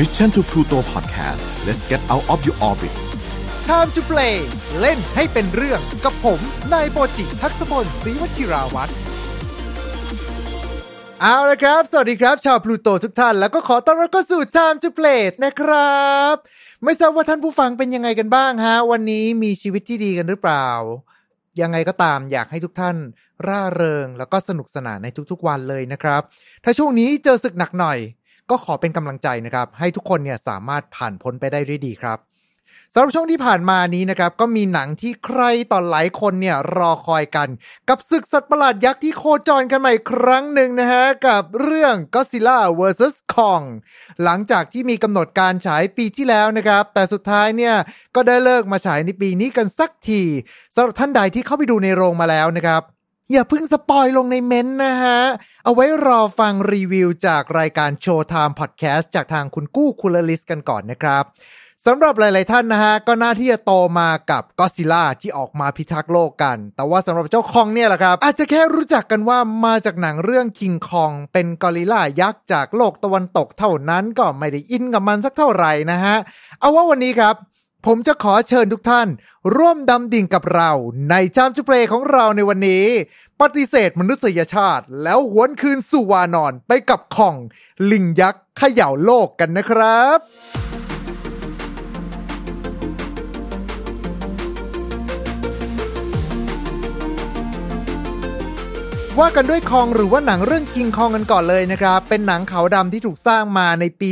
[0.00, 2.94] Mission to Pluto Podcast let's get out of your orbit
[3.68, 4.36] Time to play
[4.80, 6.40] เล่นให้เป็นเรื่องกับผม
[6.72, 8.92] นายโปจิทักษพลศรีวชิราวัตร
[11.20, 16.34] เอาละครับ สวัสดีครับ ชาวพลูโตทุกท่าน แล้วก็ขอต้อนรับเข้าสู่ Time to play นะครับ
[16.84, 20.68] ไม่ทราบว่าท่านผู้ฟังเป็นยังไงกันบ้างฮะ วันนี้มีชีวิตที่ดีกันหรือเปล่า
[21.60, 22.96] ยังไงก็ตามอยากให้ทุกท่าน
[23.48, 26.22] ร่าเริงแล้วก็สนุกสนานในทุกๆวันเลยนะครับ
[26.64, 27.98] ถ้าช่วงนี้เจอศึกหนักหน่อย
[28.50, 32.18] ก็ขอเป็นกำลังใจนะครับ ให้ทุกคนเนี่ยสามารถผ่านพ้นไปได้ด้วยดีครับ
[32.94, 37.48] สำหรับช่วงที่ผ่านมานี้นะครับก็มีหนังที่ใครต่อหลายคนเนี่ยรอคอยกัน
[37.88, 43.64] กับศึกสัตว์ประหลาดยักษ์ที่โคจรกันใหม่ครั้งหนึ่งนะฮะ กับเรื่อง Godzilla vs Kong
[44.22, 47.74] หลังจากที่มีกำหนดการฉายปีที่แล้วนะครับ แต่สุดท้ายเนี่ย
[48.14, 50.22] ก็ได้เลิกมาฉายในปีนี้กันสักที
[50.74, 52.82] สำหรับท่านใดที่เข้าไปดูในโรงมาแล้วนะครับ
[53.32, 55.18] อย่าเพิ่ง spoil ลงในเม้นต์นะฮะ
[55.64, 61.24] เอาไว้รอฟังรีวิวจากรายการ Showtime Podcast จากทางคุณกู้คูลลิสกันก่อนนะครับ
[61.86, 76.16] สำหรับหลาย ๆ ท่านนะฮะ ก็น่าที่จะโตมากับก็อดซิลล่าที่ออกมาพิทักษ์โลกกัน แต่ว่าสำหรับเจ้าคองเนี่ยแหละครับ อาจจะแค่รู้จักกันว่ามาจากหนังเรื่องคิงคอง เป็นกอริลลายักษ์จากโลกตะวันตกเท่านั้นก็ไม่ได้อินกับมันสักเท่าไหร่นะฮะ
[76.60, 77.34] เอาว่าวันนี้ครับ
[77.86, 79.08] ผมจะขอเชิญทุกท่าน
[79.56, 80.70] ร่วมดำดิ่งกับเรา
[81.10, 82.86] ในจามจุเปรของเราในวันนี้
[83.40, 87.36] ปฏิเสธมนุษยชาติ แล้วหวนคืนสู่วานอนไปกับของ
[87.90, 90.18] ลิงยักษ์เขย่าโลกกันนะครับ
[99.20, 104.08] ว่ากันด้วยคองหรือว่าหนังเรื่องคิงคองกันก่อนเลยนะครับ เป็นหนังขาวดำที่ถูกสร้างมาในปี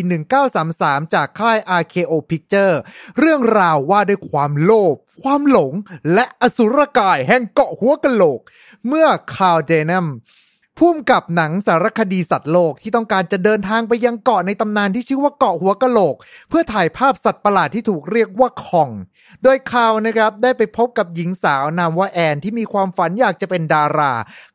[0.55, 2.75] 1933 จากค่าย RKO Picture
[3.19, 5.73] เรื่องราวว่าด้วยความโลภความหลง
[6.15, 8.41] และอสุรกายแห่งเกาะหัวกะโหลก
[8.87, 10.07] เมื่อคาร์เดนัม
[10.83, 16.17] พุ่มกับหนังสารคดีสัตว์โลกที่ต้องการจะเดินทางไปยังเกาะในตำนานที่ชื่อว่าเกาะหัวกะโหลก
[16.49, 18.91] เพื่อถ่ายภาพสัตว์ประหลาดที่ถูกเรียกว่าคอง
[19.43, 24.13] โดยข่าวนะครับได้ไปพบกับหญิงสาวนามว่าแอนที่มีความฝันอยากจะเป็นดารา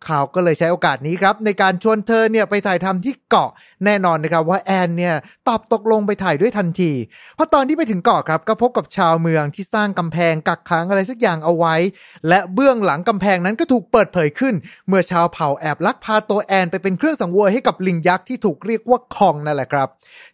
[0.07, 3.49] ข่าวก็เลยใช้โอกาสนี้ครับ ในการชวนเธอเนี่ยไปถ่ายทำที่เกาะ
[3.85, 5.15] แน่นอนนะครับว่าแอนเนี่ย
[5.47, 6.91] ตอบตกลงไปถ่ายด้วยทันที
[7.35, 11.75] เพราะตอนที่ไปถึงเกาะครับก็พบกับชาวเมืองที่สร้างกำแพงกักขังอะไรสักอย่างเอาไว้
[12.27, 14.55] และเบื้องหลังกำแพงนั้นก็ถูกเปิดเผยขึ้น
[14.87, 19.89] เมื่อชาวเผ่าแอบลักพาาตัวแอนไปเป็นเครื่องสังเวยให้กับลิงยักษ์ที่ถูกเรียกว่าคองนั่นแหละครับ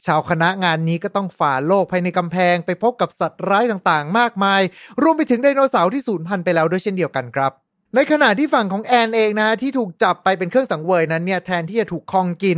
[0.05, 4.61] ชาวคณะงานนี้ก็ต้องฝ่าโลกภายในกำแพงไปพบกับสัตว์ร้ายต่างๆ มากมาย
[5.01, 7.53] รวมไปถึงไดโนเสาร์ที่สูญพันธุ์ไปแล้วด้วยเช่นเดียวกันครับ
[7.95, 12.57] ในขณะที่ฝั่งของแอนเองนะที่ถูกจับไปเป็นเครื่องสังเวยนั้นเนี่ยแทนที่จะถูกคองกิน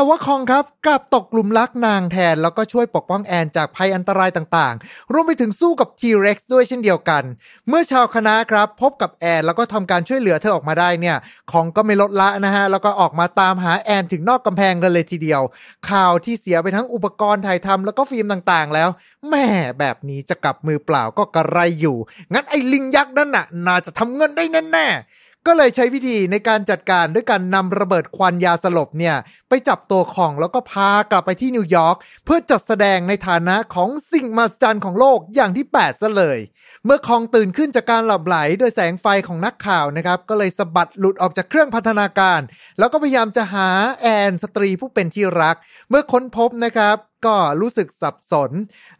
[0.00, 7.22] แต่ว่าคองครับกลับตกกลุ่มรักนางแทน แล้วก็ช่วยปกป้องแอนจากภัยอันตรายต่างๆ รวมไปถึงสู้กับ T-Rex ด้วยเช่นเดียวกัน
[7.68, 11.16] เมื่อชาวคณะครับ พบกับแอนแล้วก็ทำการช่วยเหลือเธอออกมาได้เนี่ย
[11.52, 15.42] คองก็ไม่ลดละนะฮะ แล้วก็ออกมาตามหาแอนถึงนอกกำแพงกันเลยทีเดียว
[15.90, 18.88] ข่าวที่เสียไปทั้งอุปกรณ์ถ่ายทำแล้วก็ฟิล์มต่างๆ แล้ว
[19.30, 19.46] แม่
[19.78, 21.96] แบบนี้จะกลับมือเปล่าก็กระไรอยู่
[22.32, 25.00] งั้นไอ้ลิงยักษ์นั่นน่ะ น่าจะทำเงินได้แน่ๆ
[25.46, 29.16] ก็เลยใช้วิธีในการจัดการด้วยการนำระเบิดควันยาสลบเนี่ย
[29.48, 36.38] ไปจับตัวคองแล้วก็พากลับไปที่นิวยอร์กเพื่อจัดแสดงในฐานะของสิ่งมหัศจรรย์ของโลกอย่างที่ 8 ซะเลย
[36.84, 42.40] เมื่อคองตื่นขึ้นจากการหลับไหลโดยแสงไฟของนักข่าวนะครับ ก็เลยสะบัดหลุดออกจากเครื่องพันธนาการ
[42.78, 43.68] แล้วก็พยายามจะหา
[44.00, 45.56] แอนสตรีผู้เป็นที่รัก
[45.90, 46.96] เมื่อค้นพบนะครับ
[47.26, 48.50] ก็รู้สึกสับสน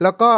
[0.02, 0.32] แล้วก็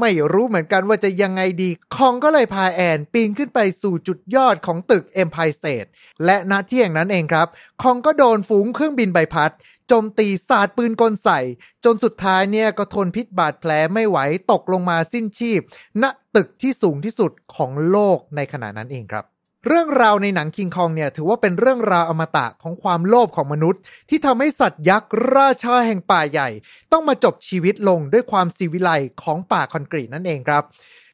[0.00, 5.88] ไม่รู้เหมือนกันว่าจะยังไงดี คองก็เลยพาแอนปีนขึ้นไปสู่จุดยอดของตึก Empire State
[6.24, 7.46] และณที่แห่งนั้นเองครับ
[7.82, 9.52] คองก็โดนฝูงเครื่องบินใบพัด
[9.88, 11.40] โจมตีสาดปืนกลใส่
[11.84, 14.18] จนสุดท้ายเนี่ยก็ทนพิษบาดแผลไม่ไหว
[14.52, 15.60] ตกลงมาสิ้นชีพ
[16.02, 16.04] ณ
[16.36, 19.24] ตึกที่สูงที่สุดของโลกในขณะนั้นเองครับ
[19.66, 26.48] เรื่องราวในหนังคิงคองเนี่ยถือว่าเป็นเรื่องราวอมตะของความโลภของมนุษย์ ที่ทำให้สัตว์ยักษ์ราชาแห่งป่าใหญ่
[26.92, 28.90] ต้องมาจบชีวิตลงด้วยความสีวิไล
[29.22, 30.62] ของป่าคอนกรีตนั่นเองครับ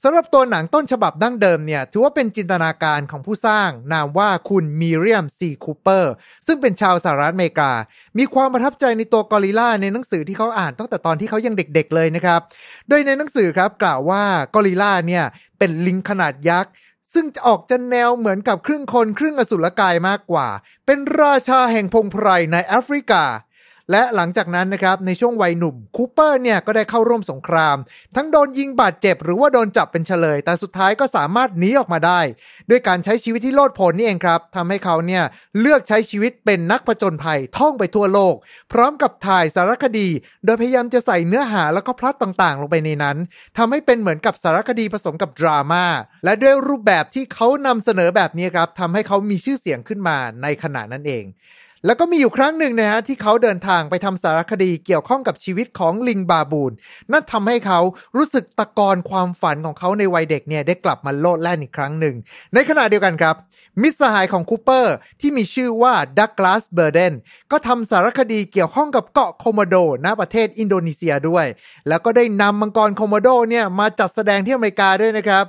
[0.05, 5.41] สำหรับตัวหนังต้นฉบับดั้งเดิมเนี่ยถือว่าเป็นจินตนาการของผู้สร้าง นามว่าคุณ Merian C.
[5.47, 6.13] Cooper
[6.47, 7.73] ซึ่งเป็นชาวสหรัฐอเมริกา
[8.19, 12.41] มีความประทับใจในตัวกอริลลาในหนังสือที่เขาอ่านตั้งแต่ตอนที่เขายังเด็กๆเลยนะครับ
[12.89, 14.23] โดยในหนังสือครับกล่าวว่า
[14.55, 15.25] กอริลลาเนี่ย
[15.59, 16.73] เป็นลิงขนาดยักษ์
[17.15, 20.49] ซึ่งจะออกจะแนวเหมือนกับครึ่งคนครึ่งอสุรกายมากกว่า
[20.87, 23.25] เป็นราชาแห่งพงไพรในแอฟริกา
[23.91, 27.77] และหลังจากนั้นนะครับในช่วงวัยหนุ่มคูเปอร์เนี่ยก็ได้เข้าร่วมสงคราม
[28.17, 32.21] ทั้งโดนยิงบาดเจ็บหรือว่าโดนจับเป็นเฉลย แต่สุดท้ายก็สามารถหนีออกมาได้
[32.71, 35.23] ด้วยการใช้ชีวิตที่โลดโผนนี่เองครับทำให้เขาเนี่ย
[35.61, 38.35] เลือกใช้ชีวิตเป็นนักผจญภัยท่องไปทั่วโลก
[38.73, 40.09] พร้อมกับถ่ายสารคดี
[40.45, 43.17] โดยพยายามจะใส่เนื้อหาแล้วก็พล็อตต่างๆ ลงไปในนั้น
[43.59, 45.85] ทำให้เป็นเหมือนกับสารคดีผสมกับดราม่า
[46.25, 51.25] และด้วยรูปแบบที่เขานำเสนอแบบนี้ครับทำให้เขามีชื่อเสียงขึ้นมาในขณะนั้นเอง
[51.87, 56.73] แล้วก็มีอยู่ครั้งหนึ่งนะฮะที่เขาเดินทางไปทำสารคดีเกี่ยวข้องกับชีวิตของลิงบาบูน
[57.13, 57.81] นั่นทำให้เขา
[58.17, 62.15] รู้สึกตะกอนความฝันของเขาในวัยเด็กเนี่ยได้กลับมาโลดแล่นอีกครั้งหนึ่ง
[62.55, 63.35] ในขณะเดียวกันครับ
[63.83, 67.15] มิตรสหายของคูเปอร์ที่มีชื่อว่า Douglas Burden
[67.51, 71.47] ก็ทำสารคดีเกี่ยวข้องกับเกาะโคโมโดณประเทศอินโดนีเซียด้วย
[71.89, 75.45] แล้วก็ได้นำมังกรโคโมโดเนี่ยมาจัดแสดงที่อเมริกาด้วยนะครับ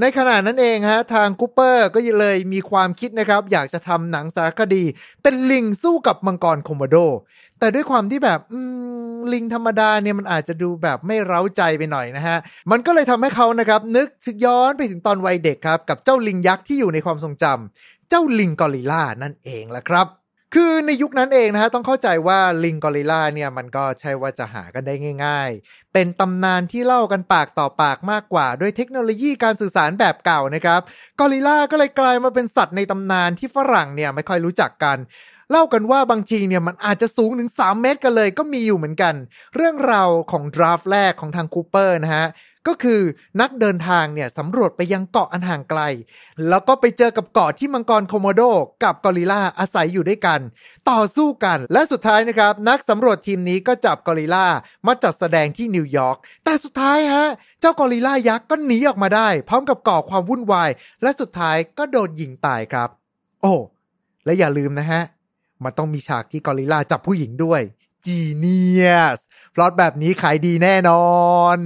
[0.00, 4.84] ในขณะนั้นเองฮะทางคูเปอร์ก็เลยมีความคิดนะครับ อยากจะทำหนังสารคดี
[5.22, 6.96] เป็นลิงสู้กับมังกรคโมโด
[7.58, 8.40] แต่ด้วยความที่แบบ
[9.32, 12.38] ลิงธรรมดาเนี่ยมันอาจจะดูแบบไม่เร้าใจไปหน่อยนะฮะ
[12.70, 20.06] มันก็เลยทำให้เขานะครับ นึกถึงย้อนไปถึงตอนวัยเด็กครับ กับเจ้าลิงยักษ์ที่อยู่ในความทรงจำเจ้าลิงกอริลลานั่นเองละครับ
[20.54, 24.94] คือในยุคนั้นเองนะฮะต้องเข้าใจว่าลิงกอริลลาเนี่ยมันก็ใช่ว่าจะหากันได้
[25.24, 30.80] ง่าย ๆ เป็นตำนานที่เล่ากันปากต่อปากมากกว่า ด้วยเทคโนโลยีการสื่อสารแบบเก่านะครับ
[31.20, 34.98] กอริลลาก็เลยกลายมาเป็นสัตว์ในตำนานที่ฝรั่งเนี่ยไม่ค่อยรู้จักกัน
[35.50, 39.14] เล่ากันว่าบางทีเนี่ยมันอาจจะสูงถึง 3 เมตรกันเลยก็มีอยู่เหมือนกัน
[39.56, 42.26] เรื่องราวของ draft แรกของทางคูเปอร์นะฮะ
[42.66, 43.00] ก็คือ
[43.40, 45.80] นักเดินทางเนี่ยสำรวจไปยังเกาะอันห่างไกล
[46.48, 48.42] แล้วก็ไปเจอกับเกาะที่มังกรโคโมโด
[48.84, 50.40] กับกอริลลาอาศัยอยู่ด้วยกัน
[50.90, 54.46] ต่อสู้กันและสุดท้ายนะครับ นักสำรวจทีมนี้ก็จับกอริลลา
[54.86, 57.26] มาจัดแสดงที่นิวยอร์กแต่สุดท้ายฮะ
[57.60, 60.70] เจ้ากอริลลายักษ์ก็หนีออกมาได้ พร้อมกับก่อความวุ่นวาย
[61.02, 62.88] และสุดท้ายก็โดนยิงตายครับ
[63.42, 63.54] โอ้
[64.24, 65.02] และอย่าลืมนะฮะ
[65.64, 67.62] มันต้องมีฉากที่กอริลลาจับผู้หญิงด้วย
[68.06, 68.86] จีเนีย
[69.16, 69.18] ส
[69.54, 71.08] พล็อตแบบนี้ขายดีแน่นอ
[71.56, 71.58] น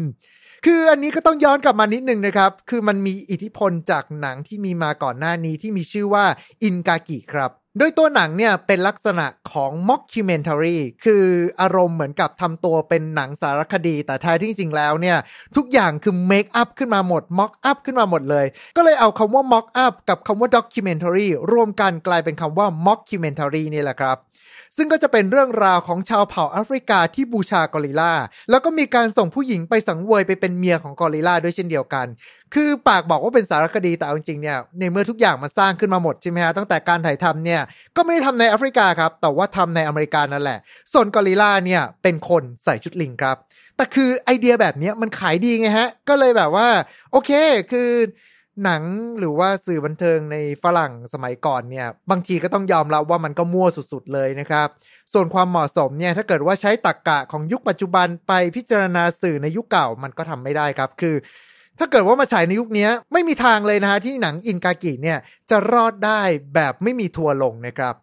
[0.65, 6.25] คืออันนี้ก็ต้องย้อนกลับมานิดนึงนะครับ คือมันมีอิทธิพลจากหนังที่มีมาก่อนหน้านี้ที่มีชื่อว่า
[6.63, 11.25] อินกากิครับโดยตัวหนังเนี่ยเป็นลักษณะของ mockumentary คือ
[11.61, 15.19] อารมณ์เหมือนกับทำตัวเป็นหนังสารคดี แต่แท้ที่จริงแล้วเนี่ย
[15.57, 18.47] ทุกอย่างคือ make up ขึ้นมาหมด mock up ขึ้นมาหมดเลย
[18.77, 24.17] ก็เลยเอาคำว่า mock up กับคำว่า documentary รวมกันกลายเป็นคำว่า mockumentary นี่แหละครับ
[24.77, 28.15] ซึ่งก็จะเป็นเรื่องราวของชาวเผ่าแอฟริกาที่บูชากอริลลา
[28.51, 32.07] แล้วก็มีการส่งผู้หญิงไปสังเวยไปเป็นเมียของกอริลลาด้วยเช่นเดียวกัน
[32.55, 37.61] คือปากบอกว่าเป็นสารคดีแต่เอาจริงๆเนี่ยในเมื่อทุกอย่างมันสร้างขึ้นมาหมดใช่ไหมฮะตั้งแต่การถ่ายทำเนี่ย
[37.97, 40.59] ก็ไม่ได้ทำในแอฟริกาครับแต่ว่าทำในอเมริกานั่นแหละ
[40.93, 43.37] ส่วนกอริลลาเนี่ยเป็นคนใส่ชุดลิงครับ
[43.77, 46.69] แต่คือไอเดียแบบนี้มันขายดีไงฮะ ก็เลยแบบว่า
[47.13, 47.31] โอเค
[47.73, 47.91] คือ
[48.65, 48.83] หนัง
[49.19, 54.69] หรือว่าสื่อบันเทิงในฝรั่งสมัยก่อนเนี่ย บางทีก็ต้องยอมรับว่ามันก็มั่วสุดๆเลยนะครับ
[55.13, 61.17] ส่วนความเหมาะสมเนี่ยถ้าเกิดว่าใช้ตรกกะของยุคปัจจุบันไปพิจารณาสื่อในยุคเก่ามันก็ทำไม่ได้ครับ คือ
[61.79, 65.19] ถ้าเกิดว่ามาฉายในยุคนี้ไม่มีทางเลยนะฮะที่หนัง Ingagi เนี่ย
[65.51, 66.23] จะรอดได้
[66.55, 67.95] แบบไม่มีทัวร์ลงนะครับ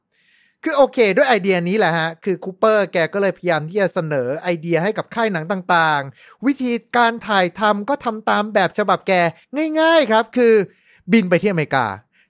[0.63, 9.13] คือโอเค ด้วยไอเดียนี้แหละฮะ คือคูเปอร์แกก็เลยพยายามที่จะเสนอไอเดียให้กับค่ายหนังต่างๆ วิธีการถ่ายทำก็ทำตามแบบฉบับแก
[9.81, 10.53] ง่ายๆครับ คือ
[11.11, 11.85] บินไปที่อเมริกา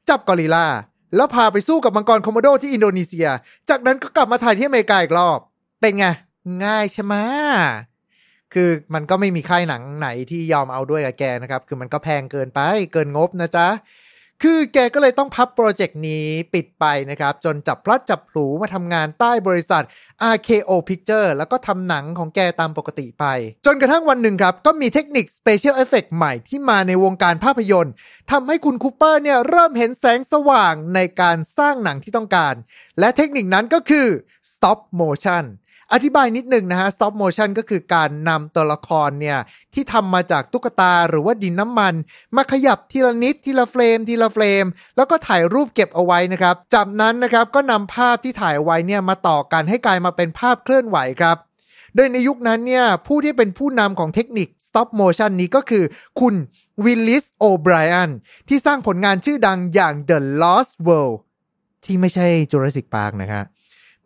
[0.09, 0.67] จับกอริลลา
[1.15, 3.27] แล้วพาไปสู้กับมังกรโคโมโดที่อินโดนีเซีย
[3.69, 5.39] จากนั้นก็กลับมาถ่ายที่อเมริกาอีกรอบ
[5.81, 6.05] เป็นไง
[6.65, 7.15] ง่ายใช่ไหม
[8.53, 12.59] คือมันก็ไม่มีค่ายหนังไหนที่ยอมเอาด้วยกับแกนะครับ คือมันก็แพงเกินไป
[12.93, 13.67] เกินงบนะจ๊ะ
[14.43, 19.83] คือแกก็เลยต้องพับโปรเจกต์นี้ปิดไปนะครับ จนจับพลัดจับผลูมาทำงานใต้บริษัท
[20.35, 23.25] RKO Picture แล้วก็ทำหนังของแกตามปกติไป
[23.65, 27.93] จนกระทั่งวันหนึ่งครับ ก็มีเทคนิค Special Effect ใหม่ที่มาในวงการภาพยนตร์
[28.31, 32.53] ทำให้คุณคูเปอร์เนี่ยเริ่มเห็นแสงสว่างในการสร้างหนังที่ต้องการ
[32.99, 34.07] และเทคนิคนั้นก็คือ
[34.51, 35.43] Stop Motion
[35.93, 39.37] อธิบายนิดหนึ่งนะฮะ stop motion ก็คือการนำตัวละครเนี่ย
[39.73, 41.93] ที่ทำมาจากตุ๊กตาหรือว่าดินน้ำมัน
[42.35, 44.65] มาขยับทีละนิดทีละเฟรม ทีละเฟรม
[44.95, 51.37] แล้วก็ถ่ายรูปเก็บเอาไว้นะครับ จากนั้นนะครับก็นำภาพที่ถ่ายไว้เนี่ยมาต่อกันให้กลายมาเป็นภาพเคลื่อนไหวครับ
[51.95, 55.83] โดยในยุคนั้นเนี่ยผู้ที่เป็นผู้นำของเทคนิค stop motion นี้ก็คือ
[56.19, 56.35] คุณ
[56.85, 58.11] Willis O'Brien
[58.47, 61.17] ที่สร้างผลงานชื่อดังอย่าง The Lost World
[61.85, 63.45] ที่ไม่ใช่ Jurassic Park นะครับ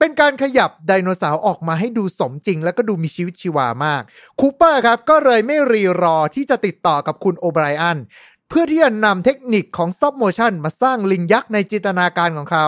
[0.04, 4.02] เป็นการขยับไดโนเสาร์ออกมาให้ดูสมจริง แล้วก็ดูมีชีวิตชีวามาก
[4.40, 7.98] คูเปอร์ครับก็เลยไม่รีรอที่จะติดต่อกับคุณโอไบรอัน
[8.50, 12.66] เพื่อที่จะนำเทคนิคของ stop motion มาสร้างลิงยักษ์ในจินตนาการของเขา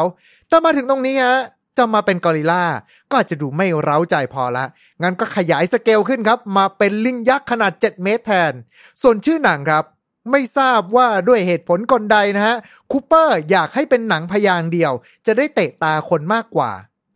[0.47, 1.39] แต่มาถึงตรงนี้ฮะ
[1.77, 2.65] จะมาเป็นกอริลลา
[3.09, 4.65] ก็อาจจะดูไม่เร้าใจพอละ
[5.01, 8.53] งั้นก็ขยายสเกลขึ้นครับ มาเป็นลิงยักษ์ขนาด 7 เมตรแทน
[9.01, 9.83] ส่วนชื่อหนังครับ
[10.31, 12.55] ไม่ทราบว่าด้วยเหตุผลกลใดนะฮะ
[12.91, 14.93] คูเปอร์อยากให้เป็นหนังพยางค์เดียว
[15.25, 16.71] จะได้เตะตาคนมากกว่า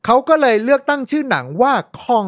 [0.06, 2.28] เขาก็เลยเลือกตั้งชื่อหนังว่าคอง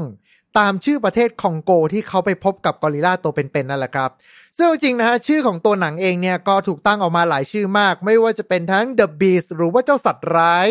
[0.59, 4.09] ตามชื่อประเทศคองโกที่เขาไปพบกับกอริลลาตัวเป็นๆนั่นแหละครับ
[4.57, 10.67] ซึ่งจริงๆนะฮะชื่อของตัวหนังเองเนี่ยก็ถูกตั้งออกมาหลายชื่อมาก ไม่ว่าจะเป็นทั้ง The Beast หรือว่าเจ้าสัตว์ร้าย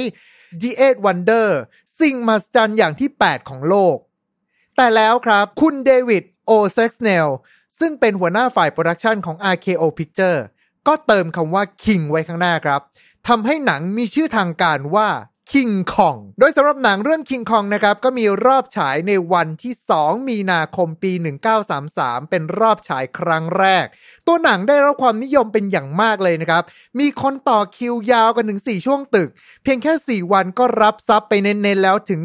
[0.63, 1.49] The Eight Wonder
[2.01, 3.97] สิ่งมหัศจรรย์อย่างที่ 8 ของโลก
[4.77, 7.29] แต่แล้วครับคุณเดวิดโอเซลซ์นิก
[7.79, 10.39] ซึ่งเป็นหัวหน้าฝ่าย production ของ RKO Picture
[10.87, 12.81] ก็เติมคำว่า King ไว้ข้างหน้าครับ
[13.29, 15.09] ทำให้หนังมีชื่อทางการว่า
[15.53, 21.13] King Kong โดยสำหรับหนังเรื่อง King Kong นะครับ ก็มีรอบฉายในวันที่ 2 มีนาคมปี
[21.71, 23.87] 1933 เป็นรอบฉายครั้งแรก
[24.27, 26.63] ตัวหนังได้รับความนิยมเป็นอย่างมากเลยนะครับ
[27.01, 29.29] มีคนต่อคิวยาวกันถึง 4 ช่วงตึก
[29.63, 32.21] เพียงแค่ 4 วันก็รับทรัพย์ไปเน้นๆแล้วถึง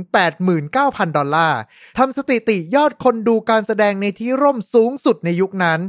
[0.57, 1.59] 89,000 ดอลลาร์
[1.97, 5.81] ทำสถิติยอดคนดูการแสดงในที่ร่มสูงสุดในยุคนั้น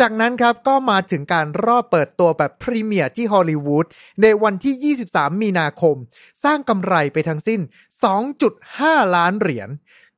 [0.00, 3.86] จากนั้นครับก็มาถึงการรอบเปิดตัวแบบพรีเมียร์ที่ฮอลลีวูด
[4.22, 5.96] ในวันที่ 23 มีนาคม
[6.44, 7.60] สร้างกำไรไปทั้งสิ้น
[8.38, 9.68] 2.5 ล้านเหรียญ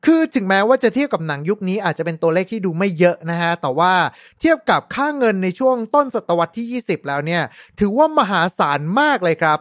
[0.06, 3.94] คือถึงแม้ว่าจะเทียบกับหนังยุคนี้อาจจะเป็นตัวเลขที่ดูไม่เยอะนะฮะ แต่ว่า
[4.40, 7.42] เทียบกับค่าเงินในช่วงต้นศตวรรษที่ 20 แล้วเนี่ย
[7.80, 9.58] ถือว่ามหาศาลมากเลยครับ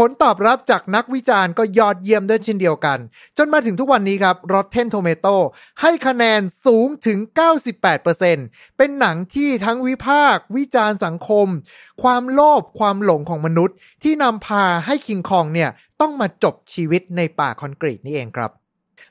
[0.00, 2.98] ผลตอบรับจากนักวิจารณ์ก็ยอดเยี่ยมด้วยเช่นเดียวกัน
[3.36, 5.36] จนมาถึงทุกวันนี้ครับ Rotten Tomato
[5.80, 7.18] ให้คะแนนสูงถึง
[7.98, 11.46] 98%เป็นหนังที่ทั้งวิพากษ์วิจารณ์สังคม
[12.02, 18.52] ความโลภความหลงของมนุษย์ ที่นำพาให้คิงคองเนี่ยต้องมาจบชีวิตในป่าคอนกรีตนี่เองครับ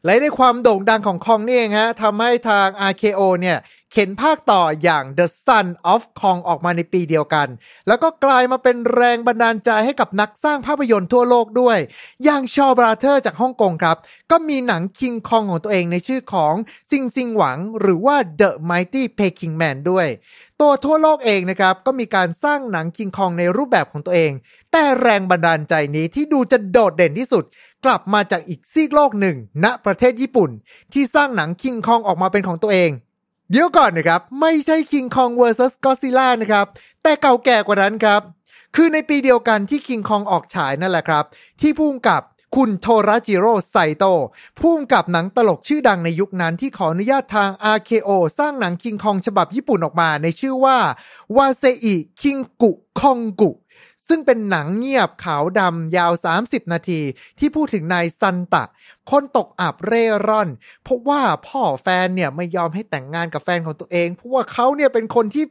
[0.06, 3.58] และในความโด่งดังของคองนี่เองฮะทำให้ทาง RKO เนี่ย
[3.94, 7.48] เข็นภาคต่ออย่าง The Son of Kong ออกมาในปีเดียวกัน
[7.88, 11.78] แล้วก็กลายมาเป็นแรงบันดาลใจให้กับนักสร้างภาพยนตร์ทั่วโลกด้วย
[12.24, 13.98] อย่างชอบราเธอร์จากฮ่องกงครับ
[14.32, 16.54] ก็มีหนังคิงคองของตัวเองในชื่อของ
[16.92, 20.08] ซิงซิงหวัง หรือว่า The Mighty Peking Man ด้วย
[20.62, 24.32] ตัวทั่วโลกเองนะครับ ก็มีการสร้างหนังคิงคองในรูปแบบของตัวเอง
[24.72, 27.44] แต่แรงบันดาลใจนี้ที่ดูจะโดดเด่นที่สุด
[27.86, 30.50] กลับมาจากอีกซีกโลกหนึ่ง ณประเทศญี่ปุ่น
[30.94, 32.92] ที่สร้างหนังคิงคองออกมาเป็นของตัวเอง
[33.52, 36.66] เดี๋ยวก่อนนะครับ ไม่ใช่ King Kong vs Godzilla นะครับ
[37.04, 38.22] แต่เก่าแก่กว่านั้นครับ
[38.76, 41.24] คือในปีเดียวกันที่ King Kong ออกฉายนั่นแหละครับ
[41.62, 42.22] ที่พุ่มกับ
[42.56, 44.04] คุณโทราจิโร่ไซโต
[44.60, 48.10] พุ่มกับหนังตลกชื่อดังในยุคนั้นที่ขออนุญาตทาง RKO
[48.40, 50.78] สร้างหนัง King Kong ฉบับญี่ปุ่นออกมาในชื่อว่า
[51.38, 53.52] วาเซอิคิงกุคองกุ
[54.10, 56.12] ซึ่งเป็นหนังเงียบขาวดำยาว
[56.44, 57.02] 30 นาที
[57.40, 58.64] ที่พูดถึงนายซันตะ
[59.12, 60.50] คนตกอับเร่ร่อน
[60.84, 65.46] เพราะว่าพ่อแฟนเนี่ยไม่ยอมให้แต่งงานกับแฟนของตัวเอง เพราะว่าเขาเนี่ยเป็นคนที่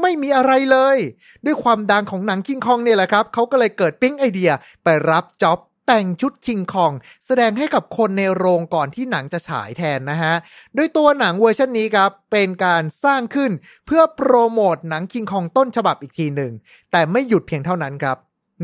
[0.00, 0.98] ไม่มีอะไรเลย
[1.44, 4.50] ด้วยความดังของหนังคิงคองเนี่ยแหละครับเขาก็เลยเกิดปิ๊งไอเดีย
[4.84, 6.92] ไปรับจ็อบ แต่งชุดคิงคอง
[7.26, 10.34] แสดงให้กับคนในโรงก่อนที่หนังจะฉายแทนนะฮะ
[10.74, 13.50] โดยตัวหนังเวอร์ชันนี้ครับ เป็นการสร้างขึ้น
[13.86, 16.52] เพื่อโปรโมทหนังคิงคองต้นฉบับอีกทีหนึ่ง
[16.92, 18.16] แต่ไม่หยุดเพียงเท่านั้นครับ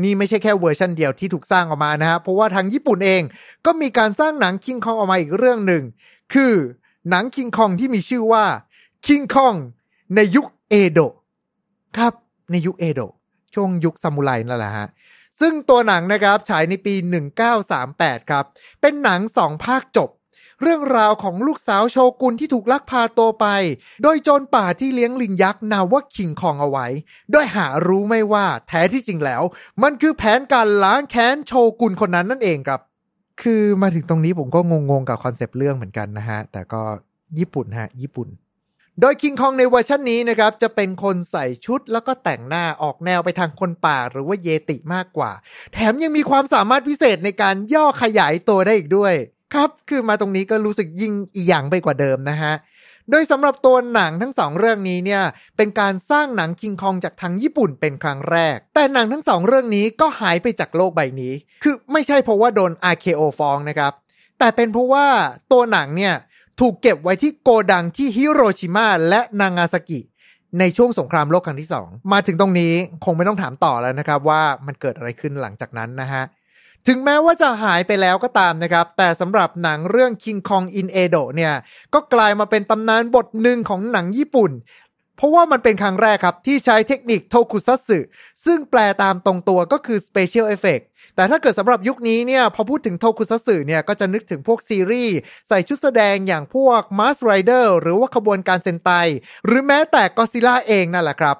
[0.03, 3.21] นี่ไม่ใช่แค่เวอร์ชันเดียวที่ถูกสร้างออกมานะฮะ เพราะว่าทางญี่ปุ่นเอง
[3.65, 5.83] ก็มีการสร้างหนังคิงคองออกมาอีกเรื่องหนึ่ง
[6.33, 6.53] คือ
[7.09, 8.45] หนังคิงคองที่มีชื่อว่า
[9.07, 9.55] คิงคอง
[10.15, 11.13] ในยุคเอโดะ
[11.97, 12.13] ครับ
[12.51, 13.13] ในยุคเอโดะ
[13.53, 14.87] ช่วงยุคซามูไรนั่นแหละฮะ
[15.41, 16.93] ซึ่งตัวหนังนะครับฉายในปี
[17.61, 18.45] 1938 ครับ
[18.81, 20.09] เป็นหนังสองภาคจบ
[20.61, 23.45] เรื่องราวของลูกสาวโชกุนที่ถูกลักพาตัวไป
[24.03, 26.87] โดยโจรป่าที่เลี้ยงลิงยักษ์นาว่าคิงคองเอาไว้
[27.31, 29.41] โดยหารู้ไม่ว่าแท้ที่จริงแล้ว
[29.83, 32.81] มันคือแผนการล้างแค้นโชกุนคนนั้นนั่นเองครับ
[33.41, 36.81] คือมาถึงตรงนี้ผมก็งงๆกับคอนเซปต์เรื่องเหมือนกันนะฮะ แต่ก็
[37.39, 38.27] ญี่ปุ่นฮะ ญี่ปุ่น
[39.01, 45.31] โดยคิงคองในเวอร์ชันนี้นะครับจะเป็นคนใส่ชุดแล้วก็แต่งหน้าออกแนวไปทางคนป่าหรือว่าเยติมากกว่า
[45.73, 49.13] แถมยังมีความสามารถพิเศษในการย่อขยายตัวได้อีกด้วย
[49.53, 52.53] ครับ คือมาตรงนี้ก็รู้สึกยิ่งอีหยังไปกว่าเดิมนะฮะ
[53.11, 55.23] โดยสำหรับตัวหนังทั้งสองเรื่องนี้เนี่ย
[55.57, 63.93] เป็นการสร้างหนังคิงคองจากทางญี่ปุ่นเป็นครั้งแรก แต่หนังทั้งสองเรื่องนี้ก็หายไปจากโลกใบนี้ คือไม่ใช่เพราะว่าโดน RKO ฟ้องนะครับ
[64.39, 65.05] แต่เป็นเพราะว่า
[65.51, 66.15] ตัวหนังเนี่ย
[66.59, 69.99] ถูกเก็บไว้ที่โกดังที่ฮิโรชิมาและนางาซากิ
[70.59, 72.73] ในช่วงสงครามโลกครั้งที่ 2 มาถึงตรงนี้
[73.05, 76.23] คงไม่ต้องถามต่อแล้วนะครับ ว่ามันเกิดอะไรขึ้นหลังจากนั้นนะฮะ
[76.87, 81.53] ถึงแม้ว่าจะหายไปแล้วก็ตามนะครับ แต่สำหรับหนังเรื่อง King Kong in Edo เนี่ย
[81.93, 84.51] ก็กลายมาเป็นตำนานบทหนึ่งของหนังญี่ปุ่น
[85.15, 87.99] เพราะว่ามันเป็นครั้งแรกครับ ที่ใช้เทคนิคโทคุซัตสึ
[88.45, 90.83] ซึ่งแปลตามตรงตัวก็คือ Special Effect
[91.21, 98.89] แต่ถ้าเกิดสำหรับยุคนี้เนี่ยพอพูดถึงโทคุซัตสึเนี่ยก็จะนึกถึงพวกซีรีส์ใส่ชุดแสดงอย่างพวก Mask Rider หรือว่าขบวนการเซนไต
[99.45, 101.37] หรือแม้แต่ก็ซิล่าเองนั่นแหละครับ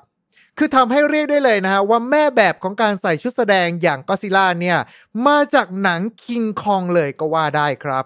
[0.57, 4.77] คือทำให้เรียกได้เลยนะฮะว่าแม่แบบของการใส่ชุดแสดงอย่างก็ซิล่าเนี่ย
[5.27, 8.05] มาจากหนังคิงคองเลยก็ว่าได้ครับ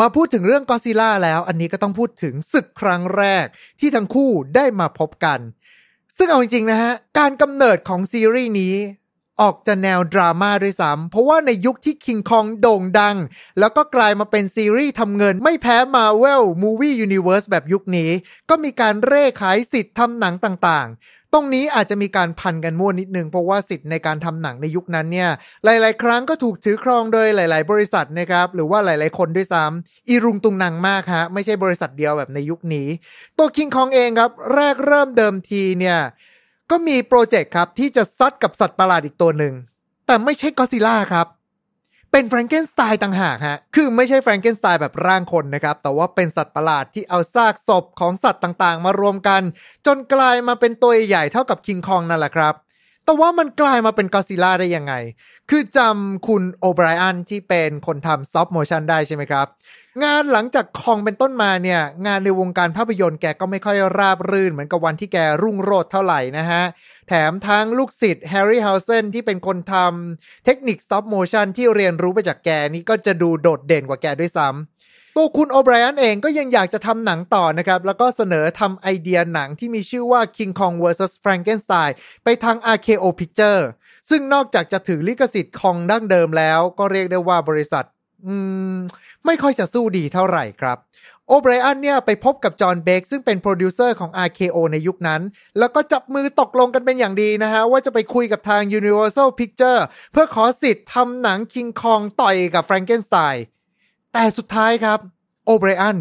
[0.00, 3.46] มาพูดถึงเรื่องก็ซิล่าแล้ว อันนี้ก็ต้องพูดถึงศึกครั้งแรก
[3.80, 5.38] ที่ทั้งคู่ได้มาพบกัน
[6.16, 8.74] ซึ่งเอาจริงๆนะฮะการกำเนิดของซีรีส์นี้
[9.42, 13.16] ออกจะแนวดราม่าด้วยซ้ำเพราะว่าในยุคที่คิงคองโด่งดัง
[13.58, 18.10] แล้วก็กลายมาเป็นซีรีส์ทำเงิน ไม่แพ้ Marvel Movie Universe แบบยุคนี้
[18.50, 25.30] ก็มีการเร่ขายสิทธิ์ทำหนังต่างๆ ตรงนี้อาจจะมีการพันกันมั่วนิดนึง เพราะว่าสิทธิ์ในการทำหนังในยุคนั้นเนี่ย
[25.64, 32.88] หลายๆ ครั้งก็ถูกถือครองโดยหลาย ๆ บริษัทนะครับ หรือว่าหลาย ๆ คนด้วยซ้ำอีรุงตุงนังมากฮะ ไม่ใช่บริษัทเดียวแบบในยุคนี้
[33.38, 35.98] ตัวคิงคองเองครับ แรกเริ่มเดิมทีเนี่ย
[36.70, 39.54] ก็มีโปรเจกต์ครับที่จะซัดกับสัตว์ประหลาดอีกตัวหนึ่ง
[40.06, 41.26] แต่ไม่ใช่ก็อดซิลล่าครับ
[42.12, 49.42] เป็นแฟรงเกนสไตน์ต่างหากฮะ คือไม่ใช่แฟรงเกนสไตน์แบบร่างคนนะครับ แต่ว่าเป็นสัตว์ประหลาดที่เอาซากศพของสัตว์ต่างๆ มารวมกัน
[49.86, 52.54] จนกลายมาเป็นตัวใหญ่เท่ากับคิงคองนั่นแหละครับ
[53.04, 54.94] แต่ว่ามันกลายมาเป็นก็อดซิลล่าได้ยังไง
[55.50, 59.46] คือจำคุณโอไบรอันที่เป็นคนทำ stop motion ได้ใช่ไหมครับ
[60.02, 66.62] งานหลังจากคองเป็นต้นมาเนี่ย งานในวงการภาพยนตร์แกก็ไม่ค่อยราบรื่นเหมือนกับวันที่แกรุ่งโรจน์เท่าไหร่นะฮะ
[67.08, 81.90] แถมทั้งลูกศิษย์แฮร์รีเฮาเซนที่เป็นคนทำเทคนิค stop motion ที่เรียนรู้ไปจากแกนี่ก็จะดูโดดเด่นกว่าแกด้วยซ้ำตัวคุณโอไบรอันเองก็ยังอยากจะทำหนังต่อนะครับ แล้วก็เสนอทำไอเดียหนังที่มีชื่อว่า King Kong vs Frankenstein
[82.24, 83.62] ไปทาง RKO Picture
[84.10, 87.84] ซึ่งนอกจากจะถือลิขสิทธิ์คองดั้งเดิมแล้ว ก็เรียกได้ว่าบริษัท
[88.26, 88.36] อื
[88.74, 88.76] ม
[89.26, 90.78] ไม่ค่อยจะสู้ดีเท่าไหร่ครับ
[91.28, 95.22] โอไบรอันเนี่ยไปพบกับจอห์นเบคซึ่งเป็นโปรดิวเซอร์ของ RKO ในยุคนั้น
[95.58, 99.80] แล้วก็จับมือตกลงกันเป็นอย่างดีนะฮะ ว่าจะไปคุยกับทาง Universal Picture
[100.12, 103.44] เพื่อขอสิทธิ์ทำหนังคิงคองต่อยกับแฟรงเกนสไตน์
[104.12, 104.98] แต่สุดท้ายครับ
[105.44, 105.98] โอไบรอัน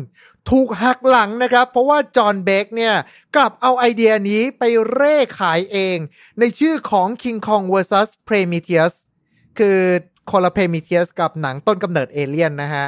[0.50, 2.96] ถูกหักหลังนะครับ เพราะว่าจอห์นเบคเนี่ย
[3.36, 5.98] กลับเอาไอเดียนี้ไปเร่ขายเอง
[6.40, 8.94] ในชื่อของ King Kong vs Prometheus
[9.60, 9.80] คือ
[10.32, 12.86] คนละ Prometheus กับหนังต้นกำเนิดเอเลี่ยนนะฮะ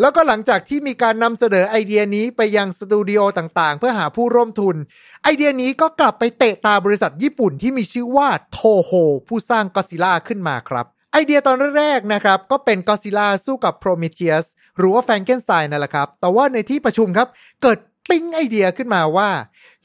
[0.00, 4.76] แล้วก็หลังจากที่มีการนำเสนอไอเดียนี้ไปยังสตูดิโอต่างๆ เพื่อหาผู้ร่วมทุน
[5.22, 8.92] ไอเดียนี้ก็กลับไปเตะตาบริษัทญี่ปุ่นที่มีชื่อว่าโทโฮ
[9.28, 14.44] ผู้สร้างก็อดซิลล่าขึ้นมาครับไอเดียตอนแรกๆนะครับ ก็เป็นก็อดซิลล่าสู้กับโพรมีเทียส
[14.78, 17.28] หรือว่าแฟรงเกนสไตน์นั่นแหละครับ แต่ว่าในที่ประชุมครับ
[17.62, 17.78] เกิด
[18.08, 19.28] ปิ้งไอเดียขึ้นมาว่า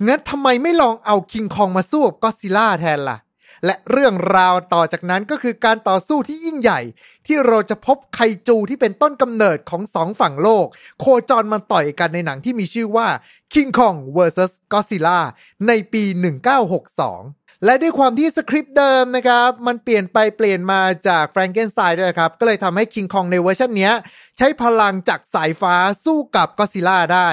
[0.05, 3.17] งั้นทำไมไม่ลองเอาคิงคองมาสู้กับก็ซิล่าแทนล่ะ
[3.66, 6.80] และเรื่องราวต่อจากนั้นก็คือการต่อสู้ที่ยิ่งใหญ่
[7.28, 10.66] ที่เราจะพบไคจูที่เป็นต้นกำเนิดของสองฝั่งโลก
[11.00, 13.08] โคจรมาต่อยกันในหนังที่มีชื่อว่า
[13.54, 15.20] King Kong vs Godzilla
[15.68, 23.92] ในปี 1962และด้วยความที่สคริปต์เดิมนะครับ มันเปลี่ยนไปเปลี่ยนมาจากแฟรงเกนสไตน์ด้วยครับ ก็เลยทำให้ King Kong ในเวอร์ชันนี้
[24.41, 27.29] ใช้พลังจากสายฟ้าสู้กับก็ซิล่าได้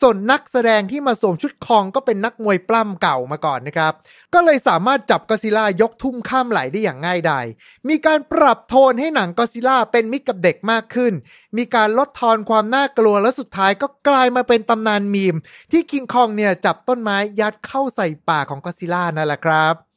[0.00, 3.92] ส่วนนักแสดงที่มาสวมชุดคองก็เป็นนักมวยปล้ำเก่ามาก่อนนะครับ
[4.34, 7.46] ก็เลยสามารถจับก็ซิล่ายกทุ่มข้ามไหลได้อย่างง่ายดาย
[7.88, 11.12] มีการปรับโทนให้หนังก็ซิล่าเป็นมิตรกับเด็กมากขึ้น
[11.56, 15.36] มีการลดทอนความน่ากลัวและสุดท้ายก็กลายมาเป็นตำนานมีม
[15.72, 19.93] ที่คิงคองเนี่ยจับต้นไม้ยัดเข้าใส่ปากของก็ซิล่านั่นแหละครับ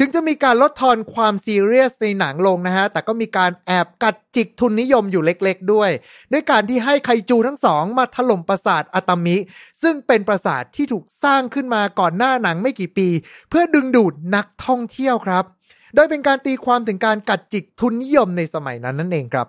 [0.00, 5.90] ถึงจะมีการลดทอนความซีเรียสในหนังลงนะฮะ แต่ก็มีการแอบกัดจิกทุนนิยมอยู่เล็กๆด้วย
[6.32, 9.36] ด้วยการที่ให้ไคจูทั้งสองมาถล่มปราสาทอะตามิ
[9.82, 13.08] ซึ่งเป็นปราสาทที่ถูกสร้างขึ้นมาก่อนหน้าหนังไม่กี่ปี
[13.48, 15.44] เพื่อดึงดูดนักท่องเที่ยวครับ
[15.94, 19.48] โดยเป็นการตีความถึงการกัดจิกทุนนิยมในสมัยนั้นนั่นเองครับ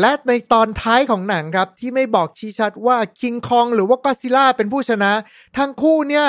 [0.00, 5.12] และในตอนท้ายของหนังครับ ที่ไม่บอกชี้ชัดว่าคิงคองหรือว่าก็ซิล่าเป็นผู้ชนะ
[5.56, 6.26] ทั้งคู่เนี่ย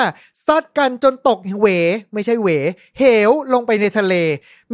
[0.50, 1.66] ซัดกันจนตกเหว
[2.12, 2.48] ไม่ใช่เหว
[2.98, 4.14] เหวลงไปในทะเล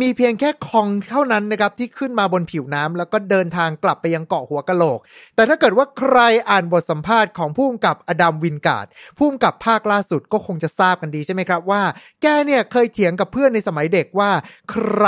[0.01, 4.99] มีเพียงแค่คองเท่านั้นนะครับที่ขึ้นมาบนผิวน้ำแล้วก็เดินทางกลับไปยังเกาะหัวกะโหลก
[5.35, 6.19] แต่ถ้าเกิดว่าใคร
[6.51, 11.83] อ่านบทสัมภาษณ์ของผู้กำกับอดัมวินการ์ดผู้กำกับภาคล่าสุดก็คงจะทราบกันดีใช่ไหมครับว่า
[12.23, 14.31] แกเนี่ยเคยเถียงกับเพื่อนในสมัยเด็กว่า
[14.71, 15.07] ใคร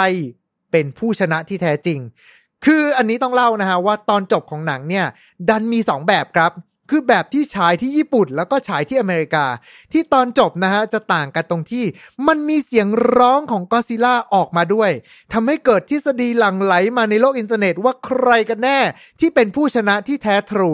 [0.70, 1.98] เป็นผู้ชนะที่แท้จริง
[2.64, 5.06] คืออันนี้ต้องเล่านะฮะว่าตอนจบของหนังเนี่ย
[5.48, 6.52] ดันมี 2 แบบครับ
[6.90, 9.46] คือแบบที่ฉายที่ญี่ปุ่น แล้วก็ฉายที่อเมริกา
[9.92, 11.84] ที่ตอนจบนะฮะจะต่างกันตรงที่
[12.26, 14.90] มันมีเสียงร้องของก็ซิล่าออกมาด้วย
[15.32, 18.78] ทำให้เกิดทฤษฎีหลั่งไหลมาในโลกอินเทอร์เน็ตว่าใครกันแน่
[19.20, 20.72] ที่เป็นผู้ชนะที่แท้ true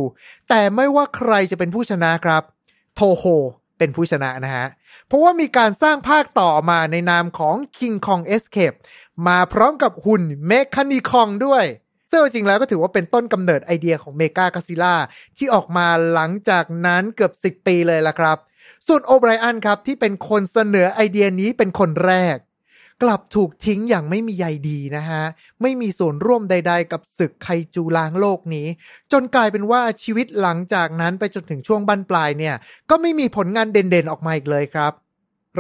[0.49, 2.43] แต่ไม่ว่าใครจะเป็นผู้ชนะครับ
[2.95, 3.25] โทโฮ
[3.79, 4.67] เป็นผู้ชนะนะฮะ
[5.07, 8.77] เพราะว่ามีการสร้างภาคต่อมาในนามของ King Kong Escape
[9.29, 11.65] มาพร้อมกับหุ่นเมคานิคองด้วย
[12.11, 14.95] ซึ่งจริงแล้วก็ถือว่าเป็นต้นกำเนิดไอเดียของเมคาก็อดซิลล่า
[15.37, 18.37] ที่ออกมาหลังจากนั้นเกือบ 10 ปีเลยละครับ
[18.87, 22.37] ส่วนโอไบรอันครับที่เป็นคนเสนอไอเดียนี้เป็นคนแรก
[23.03, 25.23] กลับถูกทิ้งอย่างไม่มีใยดีนะฮะ
[25.63, 28.67] ไม่มีส่วนร่วมใด ๆ กับศึกไคจูล้างโลกนี้
[29.13, 32.55] จนกลายเป็นว่าชีวิตหลังจากนั้นไปจนถึงช่วงบั้นปลายเนี่ย
[32.91, 34.93] ก็ไม่มีผลงานเด่นๆออกมาอีกเลยครับ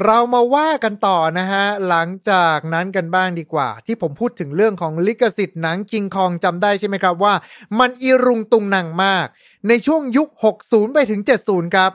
[0.05, 7.35] เรามาว่ากันต่อนะฮะ หลังจากนั้นกันบ้างดีกว่า ที่ผมพูดถึงเรื่องของลิขสิทธิ์หนังคิงคองจำได้ใช่ไหมครับว่า
[7.79, 9.26] มันอีรุงตุงหนังมาก
[9.68, 10.29] ในช่วงยุค
[10.62, 11.92] 60 ไปถึง 70 ครับ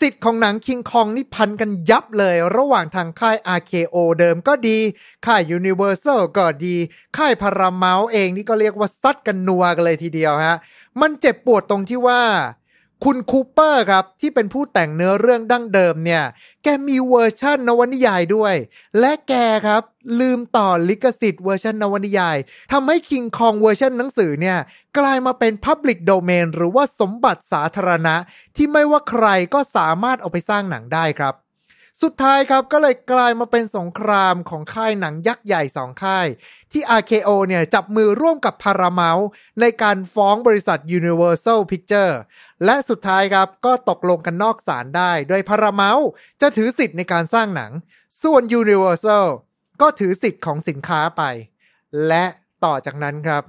[0.00, 4.78] สิทธิ์ของหนังคิงคองนี่พันกันยับเลย ระหว่างทางค่าย RKO เดิมก็ดี
[5.26, 6.76] ค่าย Universal ก็ดี
[7.16, 10.58] ค่ายพาราเมาต์เองนี่ก็เรียกว่าซัดกันนัวกันเลยทีเดียวฮะ
[11.00, 12.22] มันเจ็บปวดตรงที่ว่า
[13.08, 16.22] คุณคูเปอร์ครับ ที่เป็นผู้แต่งเนื้อเรื่องดั้งเดิมเนี่ย
[16.62, 18.54] แกมีเวอร์ชั่นนวนิยายด้วย
[19.00, 19.34] และแก
[19.66, 19.82] ครับ
[20.20, 22.36] ลืมต่อลิขสิทธิ์เวอร์ชันนวนิยาย
[22.72, 24.58] ทำให้คิงคองเวอร์ชันหนังสือเนี่ย
[24.98, 28.14] กลายมาเป็น Public Domain หรือว่าสมบัติสาธารณะ
[28.56, 31.34] ที่ไม่ว่าใครก็สามารถเอาไปสร้างหนังได้ครับ
[32.02, 36.26] สุดท้ายครับก็เลยกลายมาเป็นสงครามของค่ายหนังยักษ์ใหญ่สองค่าย
[36.72, 39.24] ที่ RKO เนี่ยจับมือร่วมกับ Paramount
[39.60, 42.14] ในการฟ้องบริษัท Universal Picture
[42.64, 46.04] และสุดท้ายครับก็ตกลงกันนอกศาลได้ โดย Paramount
[46.40, 47.72] จะถือสิทธิ์ในการสร้างหนัง
[48.22, 49.26] ส่วน Universal
[49.80, 51.22] ก็ถือสิทธิ์ของสินค้าไป
[52.08, 52.24] และ
[52.64, 53.42] ต่อจากนั้นครับ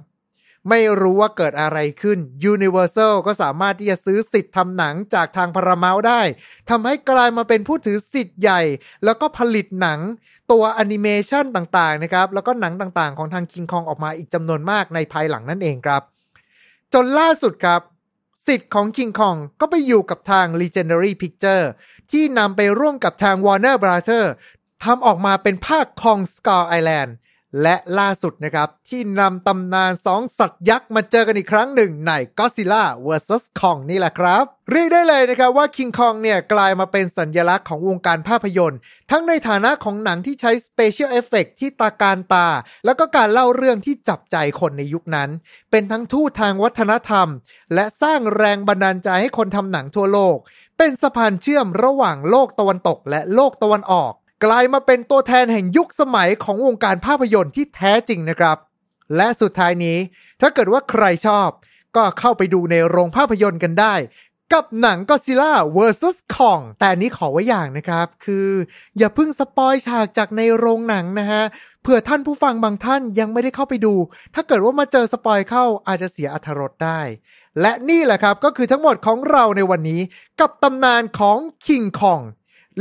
[0.68, 2.18] ไม่รู้ว่าเกิดอะไรขึ้น
[2.52, 6.22] Universal ก็สามารถที่จะซื้อสิทธิ์ทำหนังจากทางพาราเมลได้
[6.70, 8.60] ทำให้กลายมาเป็นผู้ถือสิทธิ์ใหญ่
[9.04, 10.00] แล้วก็ผลิตหนัง
[10.52, 16.02] ตัวแอนิเมชันต่างๆนะครับแล้วก็หนังต่างๆ ของทาง King Kong ออกมาอีกจำนวนมากในภายหลังนั่นเองครับ
[16.92, 17.80] จนล่าสุดครับ
[18.46, 21.64] สิทธิ์ของ King Kong ก็ไปอยู่กับทาง Legendary Picture
[22.10, 24.24] ที่นำไปร่วมกับทาง Warner Brother
[24.84, 27.10] ทำออกมาเป็นภาค Kong Skull Island
[27.62, 38.78] และล่าสุดนะครับ ที่นำตำนานสองสัตว์ยักษ์มาเจอกันอีกครั้งหนึ่งใน Godzilla vs Kong นี่แหละครับ เรียกได้เลยนะครับว่า King Kong เนี่ยกลายมาเป็นสัญลักษณ์ของวงการภาพยนตร์
[39.10, 42.48] ทั้งในฐานะของหนังที่ใช้ Special Effect ที่ตาการตา
[42.84, 45.30] แล้วก็การเล่าเรื่องที่จับใจคนในยุคนั้น
[45.70, 47.28] เป็นทั้งทูตทางวัฒนธรรม
[47.74, 50.36] และสร้างแรงบันดาลใจให้คนทำหนังทั่วโลก
[50.78, 54.12] เป็นสะพานเชื่อมระหว่างโลกตะวันตกและโลกตะวันออก
[54.44, 58.58] กลายมาเป็นตัวแทนแห่งยุคสมัยของวงการภาพยนตร์ที่แท้จริงนะครับ
[59.16, 59.98] และสุดท้ายนี้
[60.40, 61.48] ถ้าเกิดว่าใครชอบ
[61.96, 63.94] ก็เข้าไปดูในโรงภาพยนตร์กันได้
[64.52, 68.48] กับหนัง Godzilla vs Kong แต่อันนี้ขอไว้อย่างนะครับ คือ
[68.98, 71.42] อย่าเพิ่ง spoil ฉากจากในโรงหนังนะฮะ
[71.82, 73.94] เผื่อท่านผู้ฟังบางท่านยังไม่ได้เข้าไปดู
[74.34, 77.00] ถ้าเกิดว่ามาเจอ spoil เข้าอาจจะเสียอรรถรสได้
[77.60, 80.00] และนี่แหละครับก็คือทั้งหมดของเราในวันนี้
[80.40, 82.22] กับตำนานของ King Kong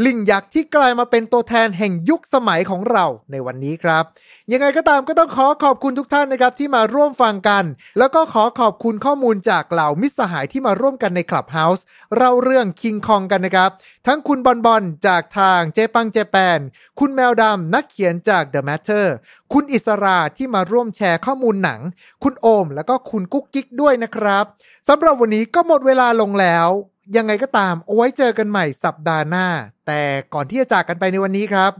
[0.03, 4.03] ลิงยักษ์ที่กลายมาเป็นตัวแทนแห่งยุคสมัยของเราในวันนี้ครับ
[4.51, 7.63] ยังไงก็ตามก็ต้องขอขอบคุณทุกท่านนะครับที่มาร่วมฟังกัน
[7.97, 11.83] แล้วก็ขอขอบคุณข้อมูลจากเหล่ามิสหายที่มาร่วมกันในคลับเฮาส์
[12.17, 13.71] เราเรื่องคิงคองกันนะครับ
[14.07, 16.59] ทั้งคุณบอลบอลจากทางเจปังเจแปน
[16.99, 19.05] คุณแมวดำนักเขียนจาก The Matter
[19.53, 21.81] คุณอิสราที่มาร่วมแชร์ข้อมูลหนัง
[22.23, 24.45] คุณโอม แล้วก็คุณกุ๊กกิ๊กด้วยนะครับ
[24.89, 26.69] สำหรับวันนี้ก็หมดเวลาลงแล้ว
[27.17, 29.47] ยังไงก็ตามเอาไว้เจอกันใหม่สัปดาห์หน้า
[29.87, 30.01] แต่
[30.33, 31.71] ก่อนที่จะจากกันไปในวันนี้ครับ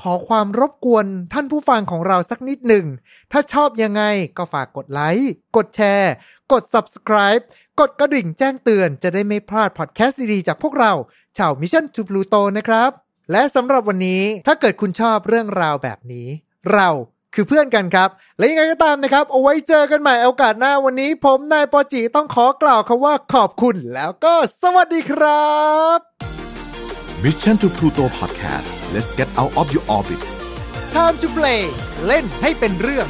[0.00, 2.86] ขอความรบกวนท่านผู้ฟังของเราสักนิดหนึ่ง
[3.32, 4.02] ถ้าชอบยังไง
[4.36, 6.12] ก็ฝากกดไลค์ กดแชร์
[6.52, 7.42] กด subscribe
[7.80, 10.92] กดกระดิ่งแจ้งเตือนจะได้ไม่พลาดพอดแคสต์ดีๆจากพวกเรา
[11.38, 12.90] ชาว Mission to Pluto นะครับ
[13.32, 16.28] และสำหรับวันนี้ถ้าเกิดคุณชอบเรื่องราวแบบนี้
[16.72, 16.88] เรา
[17.34, 25.52] คือเพื่อนกันครับ และยังไงก็ตามนะครับ เอาไว้เจอกันใหม่โอกาสหน้าวันนี้ ผมนายปอจีต้องขอกล่าวคำว่าขอบคุณแล้วก็สวัสดีครั
[25.96, 25.98] บ
[27.24, 30.20] Mission to Pluto Podcast let's get out of your orbit
[30.94, 31.62] Time to play
[32.06, 33.06] เล่นให้เป็นเรื่อง